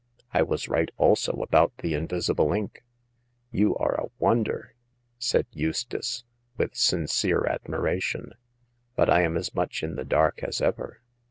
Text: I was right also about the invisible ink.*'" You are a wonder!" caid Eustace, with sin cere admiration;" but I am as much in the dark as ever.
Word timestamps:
I 0.33 0.41
was 0.41 0.67
right 0.67 0.89
also 0.97 1.31
about 1.43 1.77
the 1.77 1.93
invisible 1.93 2.53
ink.*'" 2.53 2.83
You 3.51 3.75
are 3.75 4.01
a 4.03 4.09
wonder!" 4.17 4.73
caid 5.21 5.45
Eustace, 5.51 6.23
with 6.57 6.73
sin 6.75 7.05
cere 7.05 7.45
admiration;" 7.47 8.33
but 8.97 9.11
I 9.11 9.21
am 9.21 9.37
as 9.37 9.53
much 9.53 9.83
in 9.83 9.97
the 9.97 10.03
dark 10.03 10.41
as 10.41 10.59
ever. 10.59 11.01